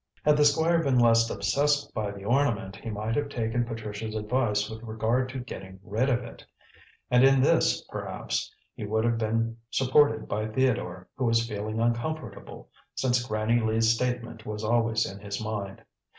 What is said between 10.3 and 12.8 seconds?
Theodore, who was feeling uncomfortable,